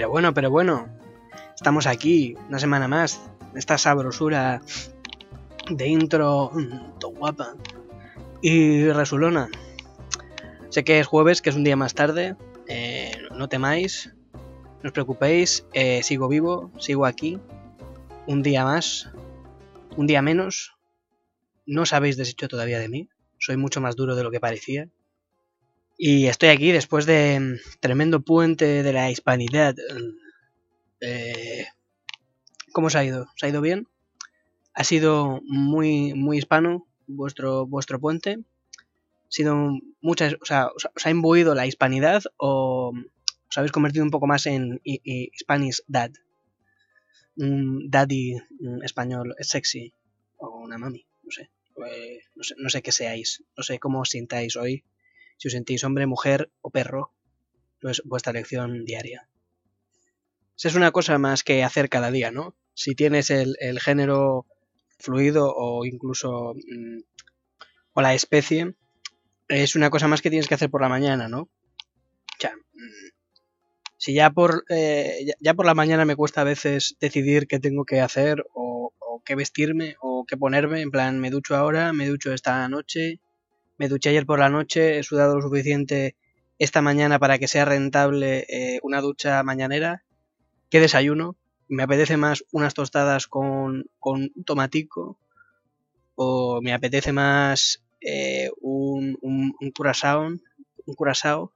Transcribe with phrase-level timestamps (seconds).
[0.00, 0.88] Pero bueno, pero bueno,
[1.54, 3.20] estamos aquí, una semana más,
[3.54, 4.62] esta sabrosura
[5.68, 7.54] de intro, mm, guapa
[8.40, 9.50] y resulona.
[10.70, 12.34] Sé que es jueves, que es un día más tarde,
[12.66, 14.14] eh, no temáis,
[14.82, 17.38] no os preocupéis, eh, sigo vivo, sigo aquí,
[18.26, 19.10] un día más,
[19.98, 20.78] un día menos,
[21.66, 24.88] no os habéis deshecho todavía de mí, soy mucho más duro de lo que parecía.
[26.02, 29.76] Y estoy aquí después de mm, tremendo puente de la hispanidad.
[31.02, 31.66] Eh,
[32.72, 33.24] ¿Cómo os ha ido?
[33.24, 33.86] ¿Os ha ido bien?
[34.72, 38.38] ¿Ha sido muy, muy hispano vuestro, vuestro puente?
[38.38, 42.94] ¿Ha sido muchas, o sea, os ha imbuido la hispanidad o
[43.50, 44.80] os habéis convertido un poco más en
[45.38, 46.12] Spanish dad?
[47.36, 48.36] Un daddy
[48.82, 49.92] español sexy
[50.38, 51.00] o una mami.
[51.00, 52.54] Eh, no sé.
[52.56, 54.82] No sé qué seáis, no sé cómo os sintáis hoy
[55.40, 57.14] si os sentís hombre, mujer o perro,
[57.80, 59.26] es vuestra elección diaria.
[60.54, 62.54] Esa es una cosa más que hacer cada día, ¿no?
[62.74, 64.44] Si tienes el, género
[64.98, 67.00] fluido o incluso mm,
[67.94, 68.74] o la especie,
[69.48, 71.48] es una cosa más que tienes que hacer por la mañana, ¿no?
[72.38, 73.08] Ya, mm,
[73.96, 77.86] si ya por, eh, ya por la mañana me cuesta a veces decidir qué tengo
[77.86, 82.08] que hacer o, o, qué vestirme o qué ponerme, en plan, me ducho ahora, me
[82.08, 83.20] ducho esta noche,
[83.80, 86.14] me duché ayer por la noche, he sudado lo suficiente
[86.58, 90.04] esta mañana para que sea rentable eh, una ducha mañanera.
[90.68, 91.38] ¿Qué desayuno?
[91.66, 95.18] Me apetece más unas tostadas con, con tomatico
[96.14, 101.54] o me apetece más eh, un, un, un curasao.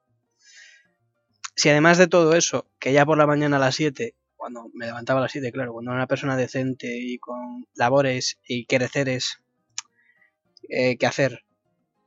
[1.55, 4.86] Si además de todo eso, que ya por la mañana a las 7, cuando me
[4.86, 9.40] levantaba a las 7, claro, cuando era una persona decente y con labores y quereceres
[10.70, 11.45] eh, que hacer,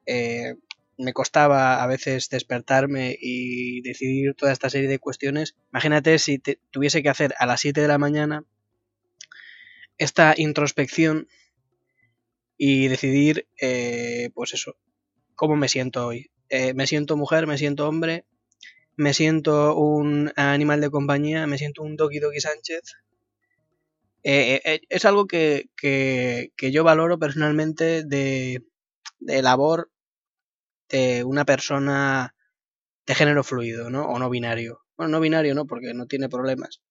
[0.07, 0.56] eh,
[0.97, 5.56] me costaba a veces despertarme y decidir toda esta serie de cuestiones.
[5.72, 6.40] Imagínate si
[6.72, 8.45] tuviese que hacer a las 7 de la mañana
[10.00, 11.28] esta introspección
[12.57, 14.78] y decidir, eh, pues eso,
[15.35, 16.31] cómo me siento hoy.
[16.50, 18.25] Eh, me siento mujer, me siento hombre,
[18.95, 22.81] me siento un animal de compañía, me siento un Doki Doki Sánchez.
[24.24, 28.63] es algo que, que, yo valoro personalmente de,
[29.19, 29.91] de labor
[30.90, 32.36] de una persona
[33.06, 34.06] de género fluido, ¿no?
[34.08, 34.81] O no binario.
[34.98, 35.66] Bueno, no binario, ¿no?
[35.66, 36.81] Porque no tiene problemas.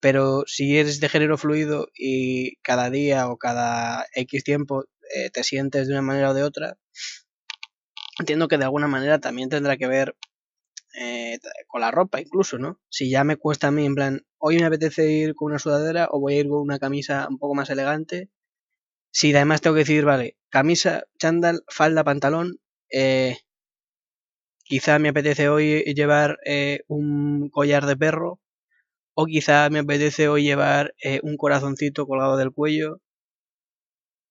[0.00, 4.84] Pero si eres de género fluido y cada día o cada X tiempo
[5.14, 6.78] eh, te sientes de una manera o de otra,
[8.18, 10.16] entiendo que de alguna manera también tendrá que ver
[10.98, 12.80] eh, con la ropa incluso, ¿no?
[12.88, 16.08] Si ya me cuesta a mí, en plan, hoy me apetece ir con una sudadera
[16.10, 18.30] o voy a ir con una camisa un poco más elegante.
[19.12, 23.38] Si además tengo que decir, vale, camisa, chándal, falda, pantalón, eh,
[24.64, 28.40] quizá me apetece hoy llevar eh, un collar de perro
[29.14, 33.00] o quizá me apetece hoy llevar eh, un corazoncito colgado del cuello.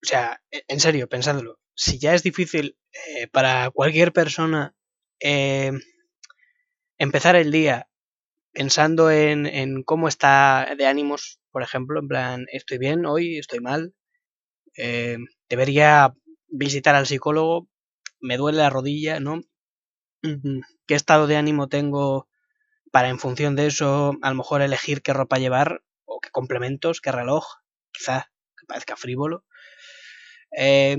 [0.04, 1.60] O sea, e, en serio, pensadlo.
[1.74, 2.78] Si ya es difícil
[3.32, 4.74] para cualquier persona
[6.98, 7.90] empezar el día
[8.54, 13.60] pensando en, en, cómo está de ánimos, por ejemplo, en plan, estoy bien hoy, estoy
[13.60, 13.94] mal,
[15.50, 16.14] debería
[16.48, 17.68] visitar al psicólogo,
[18.26, 19.42] me duele la rodilla, ¿no?
[20.88, 22.28] ¿Qué estado de ánimo tengo
[22.92, 27.02] para en función de eso a lo mejor elegir qué ropa llevar o qué complementos,
[27.02, 27.46] qué reloj,
[27.92, 29.46] quizá que parezca frívolo?
[30.58, 30.98] Eh,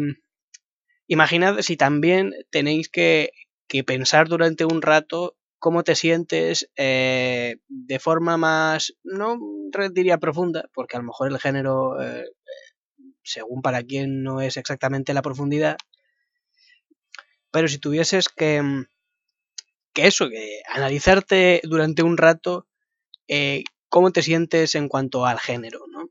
[1.09, 3.33] imaginad si también tenéis que,
[3.67, 9.39] que, pensar durante un rato cómo te sientes eh, de forma más, no
[9.93, 12.25] diría profunda, porque a lo mejor el género, eh,
[13.25, 15.77] según para quien no es exactamente la profundidad,
[17.57, 18.85] pero si tuvieses que, mm,
[19.95, 22.67] que eso, que analizarte durante un rato
[23.29, 26.11] eh, cómo te sientes en cuanto al género, ¿no?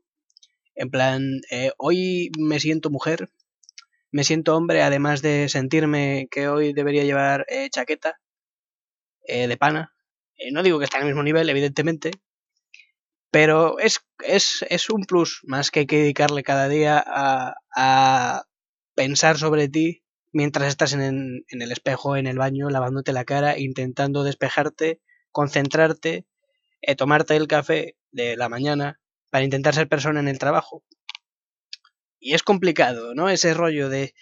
[0.74, 1.22] En plan,
[1.52, 3.30] eh, hoy me siento mujer,
[4.10, 8.18] me siento hombre, además de sentirme que hoy debería llevar eh, chaqueta
[9.28, 9.94] de pana.
[10.50, 12.10] no digo que esté en el mismo nivel, evidentemente,
[13.30, 18.46] pero es, es, es, un plus más que hay que dedicarle cada día a, a
[18.96, 20.02] pensar sobre ti
[20.36, 25.00] mientras estás en, el espejo, en el baño, lavándote la cara, intentando despejarte,
[25.32, 26.26] concentrarte,
[26.82, 29.00] eh, tomarte el café de la mañana
[29.30, 30.84] para intentar ser persona en el trabajo.
[32.20, 33.30] Y es complicado, ¿no?
[33.30, 34.12] Ese rollo de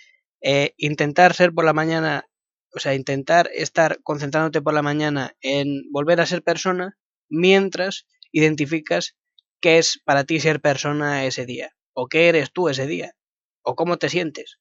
[0.40, 2.28] eh, intentar ser por la mañana,
[2.72, 6.96] o sea, intentar estar concentrándote por la mañana en volver a ser persona
[7.28, 9.16] mientras identificas
[9.60, 13.16] qué es para ti ser persona ese día, o qué eres tú ese día,
[13.62, 14.60] o cómo te sientes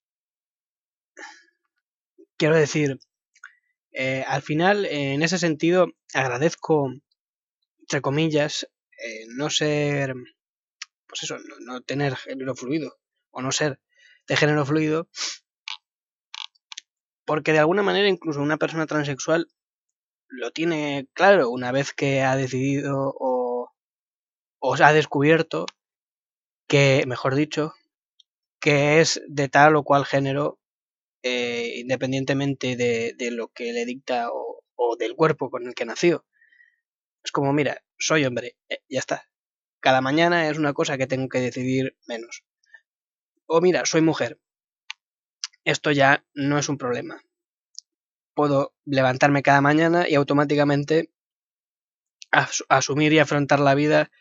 [2.44, 3.00] quiero decir,
[3.94, 6.92] eh, al final, en ese sentido, agradezco
[7.80, 8.68] entre comillas,
[9.02, 10.14] eh, no ser,
[11.08, 13.00] pues eso, no, tener género fluido,
[13.32, 13.80] o no ser
[14.28, 15.08] de género fluido,
[17.24, 19.48] porque de alguna manera incluso una persona transexual
[20.28, 23.72] lo tiene claro una vez que ha decidido o,
[24.60, 25.66] o ha descubierto
[26.68, 27.74] que, mejor dicho,
[28.60, 30.60] que es de tal o cual género,
[31.24, 35.86] eh, independientemente de, de, lo que le dicta o, o, del cuerpo con el que
[35.86, 36.26] nació.
[37.24, 39.30] Es como, mira, soy hombre, eh, ya está.
[39.80, 42.44] Cada mañana es una cosa que tengo que decidir menos.
[43.46, 44.40] O mira, soy mujer.
[45.66, 47.22] Esto ya no es un problema.
[48.34, 51.12] Puedo levantarme cada mañana y automáticamente
[52.32, 54.12] as asumir y afrontar la vida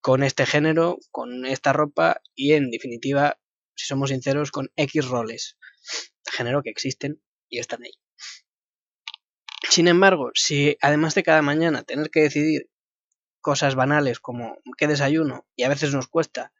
[0.00, 3.38] con este género, con esta ropa y en definitiva,
[3.78, 5.56] si somos sinceros, con X roles
[6.26, 7.92] de género que existen y están ahí.
[9.70, 12.70] Sin embargo, si además de cada mañana tener que decidir
[13.40, 16.52] cosas banales como qué desayuno y a veces nos cuesta,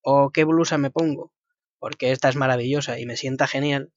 [0.00, 1.32] o qué blusa me pongo,
[1.78, 3.92] porque esta es maravillosa y me sienta genial,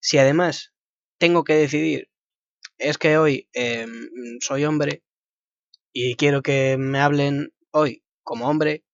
[0.00, 0.72] si además
[1.18, 2.10] tengo que decidir,
[2.78, 3.86] es que hoy eh,
[4.40, 5.04] soy hombre
[5.92, 8.84] y quiero que me hablen hoy como hombre,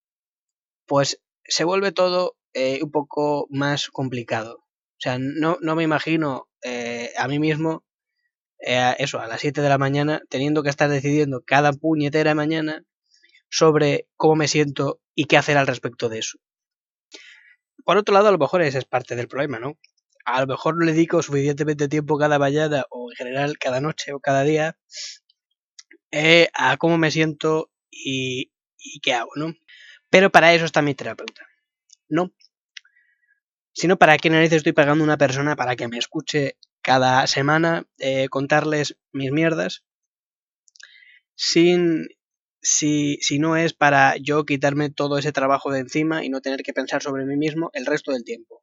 [0.87, 4.59] pues se vuelve todo eh, un poco más complicado.
[4.59, 7.85] O sea, no, no me imagino eh, a mí mismo,
[8.61, 12.85] eh, eso, a las 7 de la mañana, teniendo que estar decidiendo cada puñetera mañana
[13.51, 16.39] sobre cómo me siento y qué hacer al respecto de eso.
[17.85, 19.79] Por otro lado, a lo mejor ese es parte del problema, ¿no?
[20.25, 24.12] A lo mejor no le dedico suficientemente tiempo cada mañana o en general cada noche
[24.12, 24.79] o cada día
[26.55, 29.55] a cómo me siento y, y qué hago, ¿no?
[30.09, 31.43] Pero para eso está mi terapeuta.
[32.09, 32.33] No.
[33.75, 38.29] Sino para qué narices estoy pagando una persona para que me escuche cada semana eh,
[38.29, 39.85] contarles mis mierdas
[41.35, 42.06] sin
[42.62, 46.62] si, si no es para yo quitarme todo ese trabajo de encima y no tener
[46.62, 48.62] que pensar sobre mí mismo el resto del tiempo.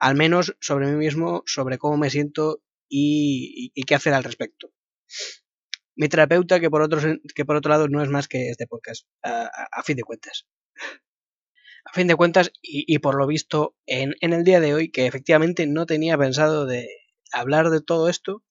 [0.00, 4.72] Al menos sobre mí mismo, sobre cómo me siento y, y, qué hacer al respecto
[5.98, 7.00] mi terapeuta, que por, otro,
[7.34, 10.46] que por otro lado no es más que este podcast, a fin de cuentas.
[11.88, 15.06] A fin de cuentas, y, por lo visto, en, en, el día de hoy, que
[15.06, 16.86] efectivamente no tenía pensado de
[17.32, 18.42] hablar de todo esto,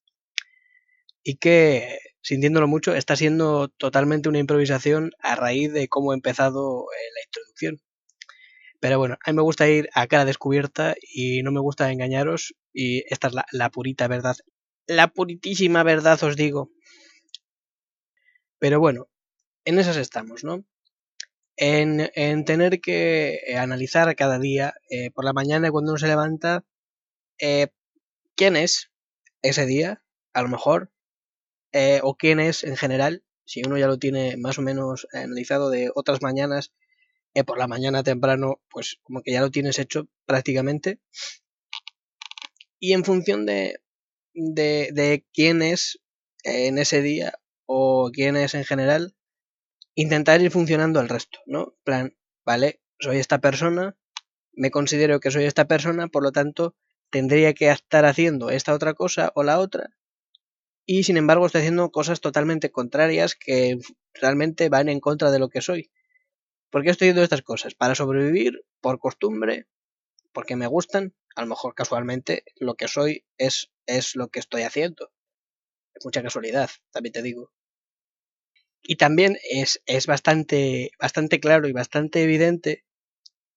[1.24, 6.86] y que, sintiéndolo mucho, está siendo totalmente una improvisación a raíz de cómo he empezado
[6.92, 7.78] eh, la introducción.
[8.80, 12.56] Pero bueno, a mí me gusta ir a cara descubierta y no me gusta engañaros,
[12.74, 14.36] y esta es la, la purita verdad.
[14.88, 16.72] La puritísima verdad os digo,
[18.58, 19.08] pero bueno,
[19.66, 20.66] en esas estamos, ¿no?
[21.58, 26.08] En, en tener que eh, analizar cada día, eh, por la mañana cuando uno se
[26.08, 26.64] levanta,
[27.40, 27.68] eh,
[28.36, 28.92] quién es
[29.42, 30.92] ese día, a lo mejor,
[32.02, 35.92] o quién es en general, si uno ya lo tiene más o menos analizado de
[35.94, 36.72] otras mañanas,
[37.34, 41.00] eh, por la mañana temprano, pues como que ya lo tienes hecho prácticamente.
[42.80, 43.80] Y en función de,
[44.34, 46.00] de, de quién es
[46.44, 49.16] en ese día o quién es en general,
[49.98, 51.74] intentar ir funcionando el resto, ¿no?
[51.84, 53.98] plan, vale, soy esta persona,
[54.54, 56.76] me considero que soy esta persona, por lo tanto,
[57.10, 59.90] tendría que estar haciendo esta otra cosa o la otra,
[60.86, 63.80] y sin embargo estoy haciendo cosas totalmente contrarias que
[64.14, 65.90] realmente van en contra de lo que soy.
[66.70, 67.74] ¿Por qué estoy haciendo estas cosas?
[67.74, 69.66] Para sobrevivir, por costumbre,
[70.32, 74.62] porque me gustan, a lo mejor casualmente lo que soy es, es lo que estoy
[74.62, 75.12] haciendo.
[75.96, 77.52] Es mucha casualidad, también te digo.
[78.90, 82.86] Y también es, es bastante, bastante claro y bastante evidente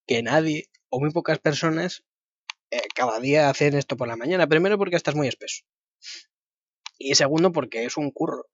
[0.04, 2.02] que nadie o muy pocas personas
[2.72, 4.48] eh, cada día hacen esto por la mañana.
[4.48, 5.62] Primero porque estás muy espeso.
[6.98, 8.46] Y segundo porque es un curro.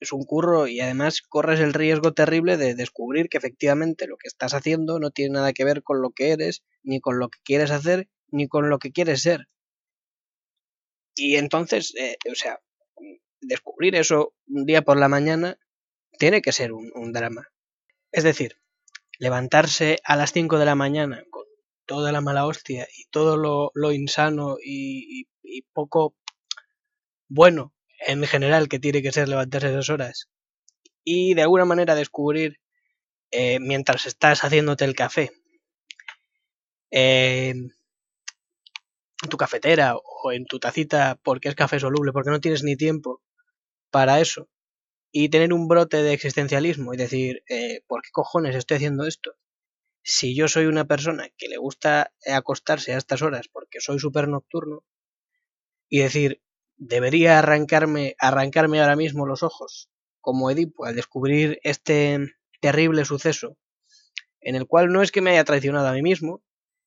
[0.00, 4.26] Es un curro y además corres el riesgo terrible de descubrir que efectivamente lo que
[4.26, 7.38] estás haciendo no tiene nada que ver con lo que eres, ni con lo que
[7.44, 9.46] quieres hacer, ni con lo que quieres ser.
[11.14, 12.58] Y entonces, eh, o sea,
[13.40, 15.56] descubrir eso un día por la mañana
[16.18, 17.48] tiene que ser un, un drama.
[18.12, 18.60] Es decir,
[19.20, 21.44] levantarse a las 5 de la mañana con
[21.84, 25.26] toda la mala hostia y todo lo, lo insano y,
[25.72, 26.14] poco
[27.28, 27.74] bueno
[28.06, 30.28] en general que tiene que ser levantarse esas horas
[31.04, 32.60] y de alguna manera descubrir
[33.32, 35.32] eh, mientras estás haciéndote el café
[36.92, 37.54] eh,
[39.22, 42.76] en tu cafetera o en tu tacita porque es café soluble, porque no tienes ni
[42.76, 43.20] tiempo
[43.90, 44.48] para eso
[45.12, 49.36] y tener un brote de existencialismo y decir, eh, ¿por qué cojones estoy haciendo esto?
[50.02, 54.28] Si yo soy una persona que le gusta acostarse a estas horas porque soy súper
[54.28, 54.84] nocturno
[55.88, 56.40] y decir,
[56.76, 59.90] debería arrancarme, arrancarme ahora mismo los ojos
[60.20, 62.18] como Edipo al descubrir este
[62.60, 63.56] terrible suceso,
[64.40, 66.42] en el cual no es que me haya traicionado a mí mismo,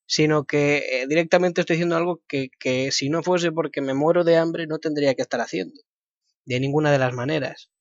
[0.05, 4.23] sino que eh, directamente estoy haciendo algo que, que si no fuese porque me muero
[4.23, 5.81] de hambre no tendría que estar haciendo,
[6.45, 7.72] de ninguna de las maneras.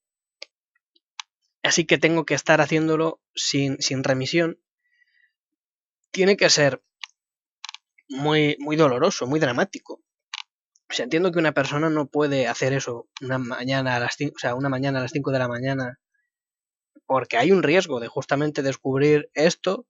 [1.62, 4.58] Así que tengo que estar haciéndolo sin, sin remisión.
[6.10, 6.82] Tiene que ser
[8.08, 10.02] muy, muy doloroso, muy dramático.
[10.90, 14.34] O sea, entiendo que una persona no puede hacer eso una mañana a las 5,
[14.36, 15.98] o sea, una mañana a las 5 de la mañana
[17.06, 19.86] porque hay un riesgo de justamente descubrir esto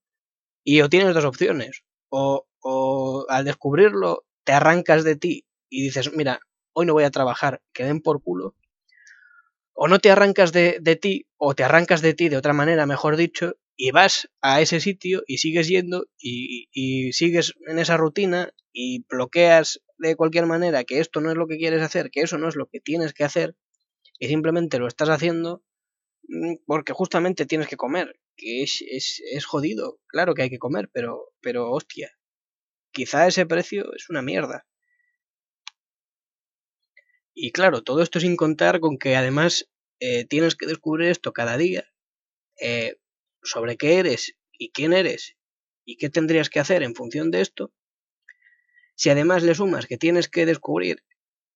[0.65, 1.85] y o tienes dos opciones.
[2.09, 6.41] O, o al descubrirlo te arrancas de ti y dices, mira,
[6.73, 8.55] hoy no voy a trabajar, que den por culo.
[9.75, 12.87] O no te arrancas de, de ti, o te arrancas de ti de otra manera,
[12.87, 18.53] mejor dicho, y vas a ese sitio y sigues yendo y, sigues en esa rutina
[18.73, 22.39] y bloqueas de cualquier manera que esto no es lo que quieres hacer, que eso
[22.39, 23.57] no es lo que tienes que hacer
[24.19, 25.65] y simplemente lo estás haciendo
[26.29, 30.59] mm, porque justamente tienes que comer, que es, es, es jodido, claro que hay que
[30.59, 32.11] comer, pero, pero hostia,
[32.93, 34.67] quizá ese precio es una mierda.
[37.35, 39.69] Y claro, todo esto sin contar con que además
[40.01, 41.85] eh, tienes que descubrir esto cada día,
[42.61, 42.97] eh,
[43.43, 45.37] sobre qué eres y quién eres
[45.85, 47.73] y qué tendrías que hacer en función de esto,
[48.95, 51.03] si además le sumas que tienes que descubrir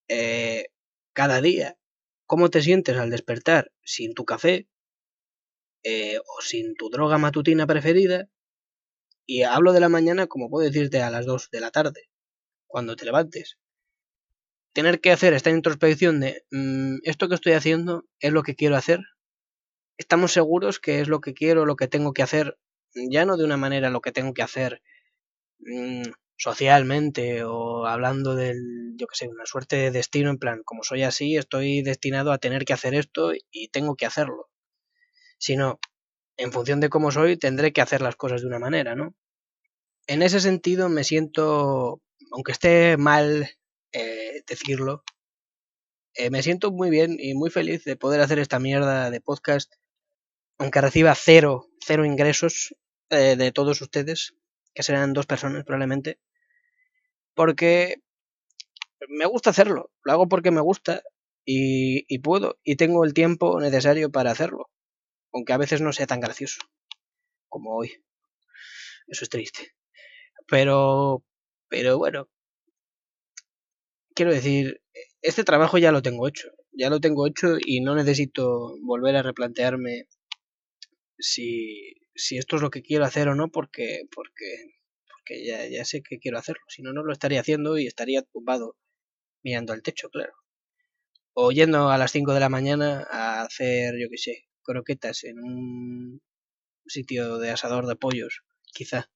[0.09, 0.69] eh,
[1.13, 1.77] cada día
[2.25, 4.69] cómo te sientes al despertar sin tu café
[6.27, 8.29] o sin tu droga matutina preferida,
[9.25, 12.11] y hablo de la mañana como puedo decirte a las 2 de la tarde,
[12.67, 13.57] cuando te levantes.
[14.77, 18.77] Tener que hacer esta introspección de mmm, esto que estoy haciendo es lo que quiero
[18.77, 19.01] hacer.
[19.97, 22.59] Estamos seguros que es lo que quiero, lo que tengo que hacer,
[22.95, 24.83] ya no de una manera lo que tengo que hacer
[25.61, 26.03] mmm,
[26.37, 28.59] socialmente o hablando del,
[28.99, 32.37] yo que sé, una suerte de destino en plan, como soy así, estoy destinado a
[32.37, 34.51] tener que hacer esto y tengo que hacerlo.
[35.39, 35.81] Sino,
[36.37, 39.15] en función de cómo soy, tendré que hacer las cosas de una manera, ¿no?
[40.07, 43.49] En ese sentido me siento, aunque esté mal
[43.97, 45.03] eh, decirlo,
[46.13, 49.73] eh, me siento muy bien y muy feliz de poder hacer esta mierda de podcast,
[50.59, 52.75] aunque reciba cero, cero ingresos
[53.09, 54.35] eh, de todos ustedes,
[54.75, 56.19] que serán dos personas probablemente,
[57.35, 58.03] porque
[59.09, 61.03] me gusta hacerlo, lo hago porque me gusta
[61.47, 64.69] y, y, puedo y tengo el tiempo necesario para hacerlo,
[65.33, 66.61] aunque a veces no sea tan gracioso
[67.49, 67.93] como hoy.
[69.07, 69.75] Eso es triste.
[70.49, 71.25] Pero,
[71.69, 72.29] pero bueno,
[74.17, 74.81] quiero decir,
[75.23, 79.23] este trabajo ya lo tengo hecho, ya lo tengo hecho y no necesito volver a
[79.23, 80.09] replantearme
[81.19, 84.75] si, si esto es lo que quiero hacer o no, porque, porque,
[85.13, 86.63] porque ya, ya sé que quiero hacerlo.
[86.69, 88.77] Si no, no lo estaría haciendo y estaría tumbado
[89.43, 90.33] mirando al techo, claro.
[91.35, 95.39] O yendo a las 5 de la mañana a hacer, yo qué sé, croquetas en
[95.41, 96.23] un
[96.87, 98.43] sitio de asador de pollos,
[98.73, 99.11] quizá.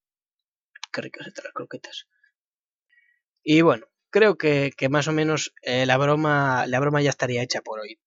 [0.92, 2.08] Qué ricas están las croquetas.
[3.42, 7.42] Y bueno, creo que, que más o menos eh, la broma la broma ya estaría
[7.42, 7.98] hecha por hoy.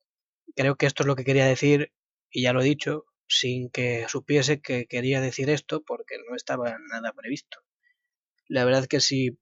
[0.55, 1.91] Creo que esto es lo que quería decir
[2.29, 6.77] y ya lo he dicho sin que supiese que quería decir esto porque no estaba
[6.91, 7.60] nada previsto.
[8.48, 9.38] La verdad que si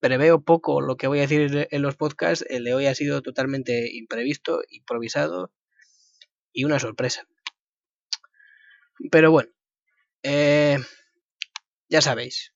[0.00, 3.22] preveo poco lo que voy a decir en los podcasts, el de hoy ha sido
[3.22, 5.52] totalmente imprevisto, improvisado
[6.52, 7.26] y una sorpresa.
[9.10, 9.50] Pero bueno,
[10.22, 10.78] eh,
[11.88, 12.52] ya sabéis,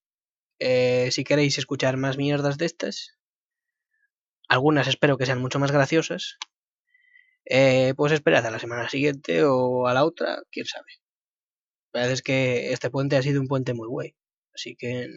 [0.58, 3.18] eh, si queréis escuchar más mierdas de estas,
[4.48, 6.38] algunas espero que sean mucho más graciosas,
[7.44, 11.00] eh, pues esperad a la semana siguiente o a la otra, quién sabe.
[11.92, 14.14] La verdad es que este puente ha sido un puente muy guay,
[14.54, 15.08] así que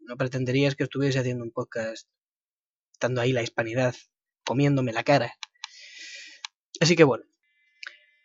[0.00, 2.08] no pretenderías que estuviese haciendo un podcast
[2.92, 3.94] estando ahí la hispanidad,
[4.44, 5.34] comiéndome la cara.
[6.80, 7.24] Así que bueno,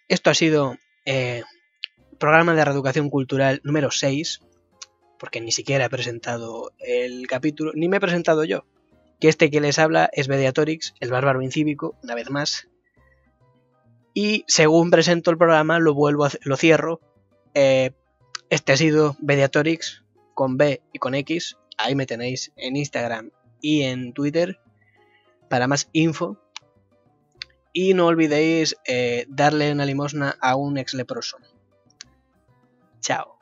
[0.07, 1.43] esto ha sido eh,
[2.19, 4.39] programa de reeducación cultural número 6
[5.21, 8.65] porque ni siquiera he presentado el capítulo, ni me he presentado yo.
[9.19, 12.67] Que este que les habla es Mediatorix, el bárbaro incívico, una vez más.
[14.15, 17.01] Y según presento el programa, lo vuelvo lo cierro.
[17.53, 17.91] Eh,
[18.49, 21.55] este ha sido Mediatorix con B y con X.
[21.77, 23.29] Ahí me tenéis en Instagram
[23.61, 24.59] y en Twitter
[25.49, 26.39] para más info.
[27.73, 31.37] Y no olvidéis eh, darle una limosna a un ex leproso.
[33.01, 33.37] Chao.